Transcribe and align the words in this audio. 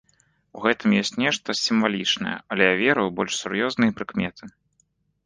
У 0.59 0.61
гэтым 0.63 0.93
ёсць 1.01 1.11
нешта 1.23 1.55
сімвалічнае, 1.65 2.33
але 2.55 2.63
я 2.71 2.79
веру 2.83 3.01
ў 3.05 3.11
больш 3.19 3.33
сур'ёзныя 3.43 3.91
прыкметы. 4.01 4.43